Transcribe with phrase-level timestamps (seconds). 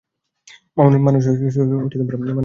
[0.77, 2.31] মানুষ মারা যাচ্ছে।